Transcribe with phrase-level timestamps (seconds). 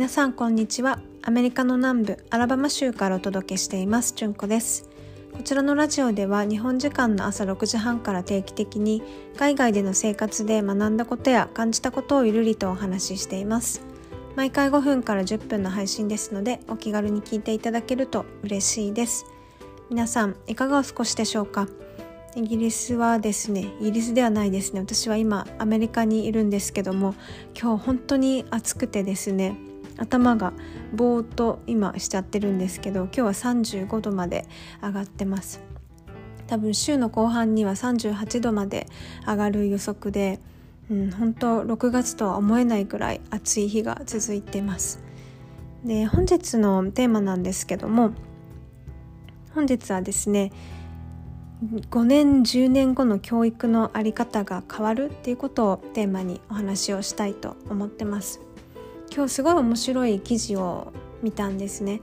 [0.00, 0.98] 皆さんこんにちは。
[1.20, 4.14] アメリカの南部アラバマ州からお届けしています。
[4.16, 4.88] じゅんこです。
[5.30, 9.02] こちらのラジオでは日本時間の朝6時半から定期的に
[9.36, 13.82] 海外での生活で学んだことや感じたことをゆるりとお話ししています。
[14.36, 19.26] 毎回5分から10分の配信ですのでお気軽に聞いていただけると嬉しいです。
[19.90, 21.68] 皆さんいかがお過ごしでしょうか？
[22.36, 24.80] イギリスはですねイギリスではないですね。
[24.80, 27.14] 私は今アメリカにいるんですけども
[27.54, 29.58] 今日本当に暑くてですね
[30.00, 30.52] 頭が
[30.94, 34.46] ぼーっと今しちゃってるんですけど今日は35度まで
[34.82, 35.60] 上がってます。
[36.46, 38.88] 多分週の後半には38度まで
[39.24, 40.40] 上がる予測で、
[40.90, 45.00] うん、本当6月とは思えないくらい暑い日が続いてます。
[45.84, 48.10] で本日のテーマなんですけども
[49.54, 50.52] 本日はですね
[51.62, 58.40] 5年10年後の教育の在り方が変わるっていうことをテーマにお話をしたいと思ってます。
[59.12, 62.00] 今日すごい面白い記事を見たんですね。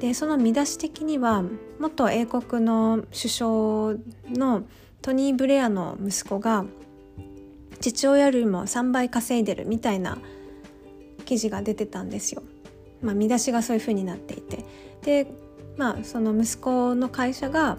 [0.00, 1.42] でその見出し的には
[1.78, 3.50] 元英国の首相
[4.30, 4.64] の
[5.02, 6.64] トニー・ブレアの息子が
[7.80, 10.18] 父親よりも3倍稼いでるみたいな
[11.24, 12.42] 記事が出てたんですよ。
[13.02, 14.64] まあ、見出しがそういう風になっていて。
[15.02, 15.30] で、
[15.76, 17.76] まあ、その息子の会社が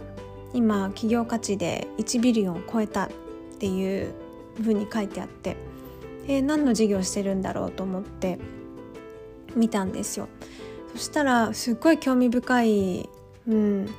[0.53, 3.09] 今企業価値で1ビリオンを超えたっ
[3.57, 4.13] ていう
[4.59, 5.57] 風に書いてあって。
[6.27, 8.39] で何の事業してるんだろうと思って
[9.55, 10.27] 見たんですよ。
[10.93, 13.09] そしたらすっごい興味深い、
[13.47, 13.89] うん、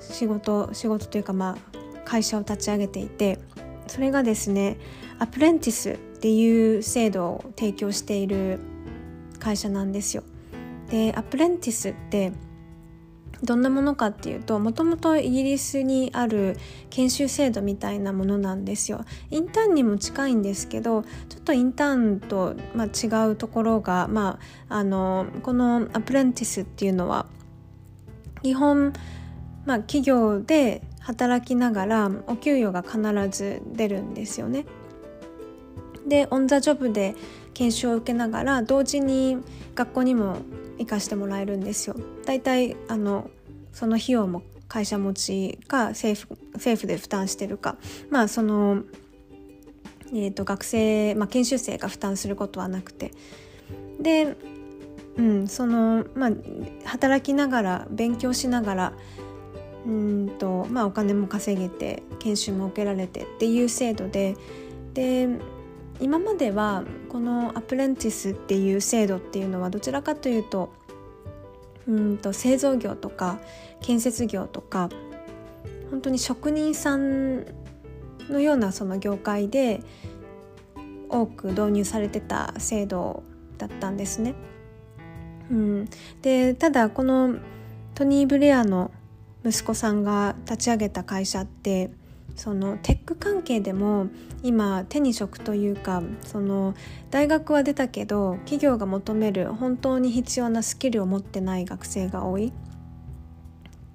[0.00, 3.38] 仕事仕事というかまあ会社を立ち上げていて
[3.86, 4.78] それがですね
[5.18, 8.58] アプレンティスっていう制度を提供している
[9.38, 10.22] 会社なんですよ。
[10.90, 12.32] でアプレンティスって
[13.42, 16.56] どんなものかっていうともともとイギリスにある
[16.90, 27.26] 研修制度みたいなものなんですよインターンにも近いんですけどちょっとインターンと、まあ、違うところが、まあ、あのこのアプレンティスっていうのは
[28.42, 28.92] 基本、
[29.64, 33.00] まあ、企業で働きながらお給与が必
[33.36, 34.64] ず出るんですよね。
[36.06, 37.14] でオン・ザ・ジョブで
[37.54, 39.38] 研修を受けながら同時に
[39.74, 40.38] 学校にも
[40.78, 41.96] 行かしてもらえるんですよ。
[42.24, 43.30] だいたいあの
[43.72, 47.76] その費用も会社持ちか政府政府で負担してるか。
[48.10, 48.82] まあその、
[50.10, 53.12] えーと、学生、まあ、研修生が負担することはなくて。
[54.00, 54.36] で、
[55.16, 56.30] うん、そのまあ
[56.84, 58.92] 働きながら勉強しながら
[59.86, 64.36] うんと、まあ、お金も稼げて研修も受けられてっていう制度で。
[64.94, 65.28] で
[66.00, 70.72] 今まではこのアプレンティスっていう制度っていうのはどちらかというと
[71.86, 73.38] うんと製造業とか
[73.80, 74.88] 建設業とか
[75.90, 77.44] 本当に職人さん
[78.30, 79.80] のようなその業界で
[81.08, 83.22] 多く導入されてた制度
[83.58, 84.34] だったんですね。
[85.50, 85.88] うん、
[86.22, 87.36] でただこの
[87.94, 88.90] トニー・ブレアの
[89.44, 91.90] 息子さんが立ち上げた会社って
[92.36, 94.08] そのテック関係でも
[94.42, 96.74] 今手に職というかその
[97.10, 102.52] 大学は出たけど企業が求める本当に必要なスキルを持ってない学生が多い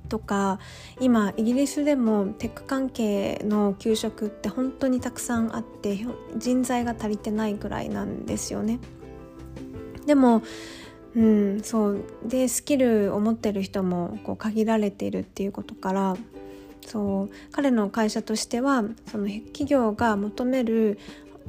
[0.08, 0.60] とか
[1.00, 8.80] 今イギリスでもテック関係の給食って本当にたくさんあって人材が足りてないくらいなんですよね。
[10.06, 10.42] でも
[11.16, 16.16] うん、そうでスキルを持ってる人もこう限られているっていうことから
[16.86, 17.30] そう。
[17.52, 21.00] 彼の会社としてはその企業が求める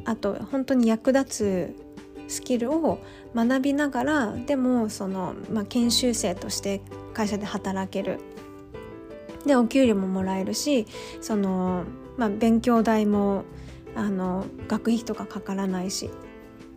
[0.04, 1.76] あと本当に役立つ
[2.28, 2.98] スキルを
[3.34, 6.80] 学びながらでもその、まあ、研修生として
[7.12, 8.20] 会社で働ける。
[9.46, 10.86] でお給料ももらえるし
[11.22, 11.84] その、
[12.18, 13.44] まあ、勉強代も
[13.94, 16.10] あの学費とかかからないし。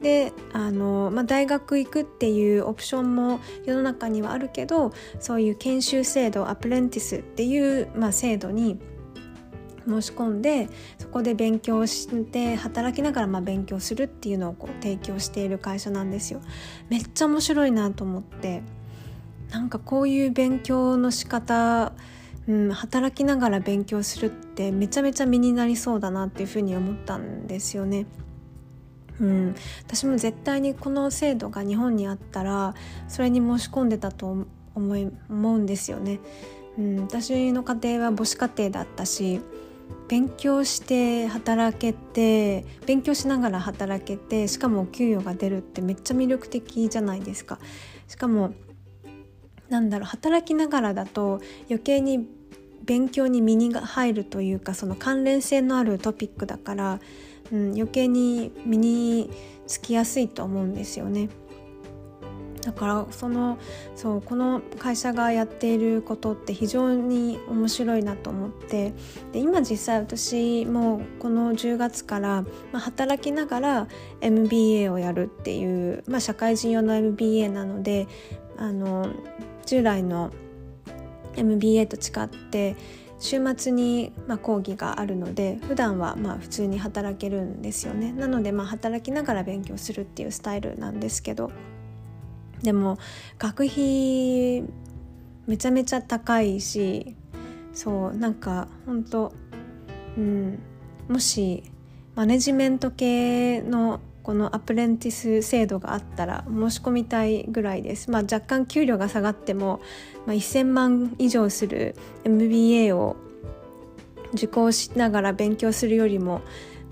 [0.04, 8.80] であの、まあ、大学行くっていうオプションも世の中にはあるけどそういう研修制度アプレンティスっていう、まあ、制度に
[9.88, 10.70] 申し込んで
[11.00, 16.42] そこで勉強して働きながらまあ勉強するっていうのをこう提供している会社なんですよ。
[16.90, 18.62] めっちゃ面白いなと思って
[19.52, 21.94] なんかこういう勉強の仕方
[22.48, 28.06] うん、働きながら勉強するってめちゃめちゃ身になりそうだなっていうふうに思ったんですよね。
[29.22, 29.56] うん、
[29.86, 32.74] 私も絶対にこの制度が日本にあったら
[33.08, 34.46] それに申し込んでたと
[34.76, 36.20] 思い思うんですよね。
[36.78, 39.40] うん、私の家庭は母子家庭だったし
[40.08, 47.60] 勉強して働けて勉強しながら働けてしかも給与が出るってめっちゃ魅力的じゃないですか。
[48.08, 48.54] しかも
[49.70, 52.28] なんだろう働きながらだと余計に
[52.84, 57.00] 勉強に身に入るというかその関連性のあるトピックだから
[57.52, 59.30] うん、余計に身に
[59.68, 61.30] つきやすいと思うんですよね。
[62.64, 63.58] だからその
[63.96, 68.94] そうこの会社がやっていることって非常に面白いなと思って
[69.34, 73.88] で今実際私もこの10月から、まあ、働きながら
[74.22, 78.08] MBA をやるっていう、まあ、社会人用の MBA なので
[78.58, 79.10] あの
[79.66, 80.32] 従来の
[81.36, 82.78] MBA と違って
[83.24, 88.12] 週末にまあ講義があるので普段はまあ普通に働けるんですよね。
[88.12, 91.50] なのでまあ働きながら勉強するっていうスタイルなんですけど
[92.64, 92.98] でも
[93.40, 94.66] 学費
[95.48, 97.16] めちゃめちゃ高いし
[97.72, 99.32] そうなんか本当
[100.18, 100.60] うん
[101.08, 101.64] もし
[102.16, 109.82] マネジメント系のこのアプレンティス制度があったら申し込みたいぐらいです、まあ、若干給料が下がっても、
[110.26, 113.18] まあ、1,000万以上する MBA を
[114.34, 116.42] 受講しながら勉強するよりも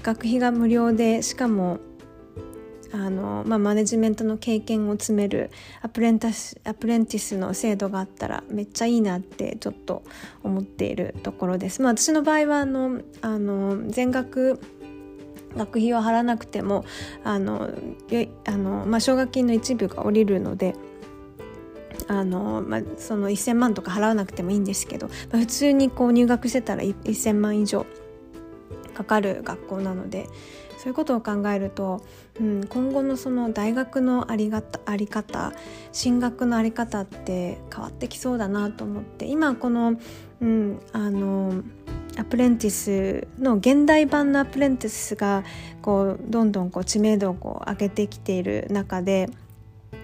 [0.03, 1.79] 学費が無料でしかも
[2.93, 5.51] あの、まあ、マネジメントの経験を積める
[5.81, 10.03] アプレンタスアプレンティスの制度があったらめっちゃいいなってちょっと
[10.43, 11.81] 思っているところです。
[11.81, 14.59] まあ、私の場合はあのあの全額
[15.55, 16.85] 学費を払わなくても
[17.23, 17.69] あの
[18.45, 20.75] あの、まあ、奨学金の一部が下りるので。
[22.07, 27.85] あのまあ、その1,000万とか払わなくてもいいんですけど、まあ、普通にこう入学してたら1,000万以上
[28.95, 30.27] かかる学校なので
[30.77, 32.01] そういうことを考えると、
[32.39, 35.53] うん、今後のその大学のありがたあり方
[35.91, 39.95] 進学のあり方って変わってきそうだなと思って今この,、
[40.41, 41.61] うん、あの
[42.17, 45.43] アプレンティスの現代版のアプレンティスが
[45.81, 49.29] こうどんどんこう知名度をこう上げてきている中で、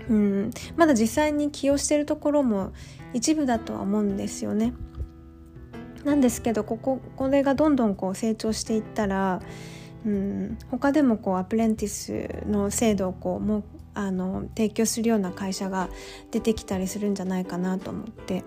[0.10, 2.72] うん、まだ実際に起用しているところも
[3.14, 4.74] 一部だとは思うんですよね。
[6.06, 9.42] なんですけどこここれがどんどんこう成長していったら、
[10.06, 13.64] うん、他でもこうアプレンティスの制度をこうも
[13.94, 15.90] あの提供するような会社が
[16.32, 18.44] 出てきたりするんじゃないかなと思って。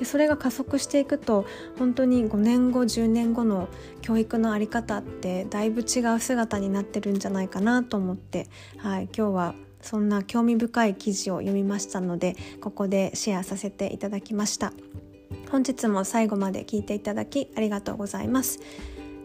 [0.00, 1.44] でそれが加速していくと
[1.78, 3.68] 本当に5年後10年後の
[4.00, 8.48] 教育の在り方ってだいぶ違う姿になってるんじゃないかなと思って、
[8.78, 14.72] はい、今日はそんな興味深い記事を読みましたのでここでシェアさせていただきました
[15.50, 18.58] 本日も最後まで聞いていただきありがとうございます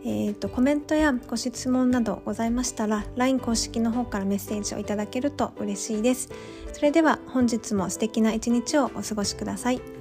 [0.08, 6.30] えーと、コメントやご質問などございましたら LINE 公式の方からメッセージをいただけると嬉しいです。
[6.74, 9.95] それでは本日も素敵な一日をお過ごしください。